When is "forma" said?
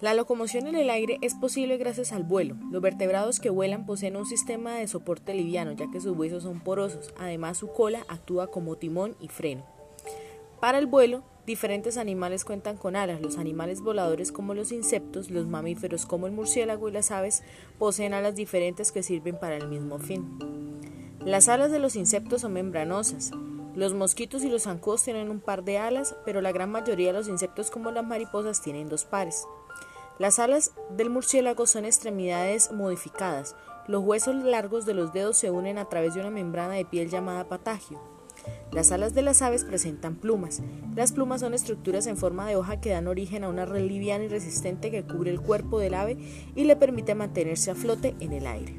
42.16-42.48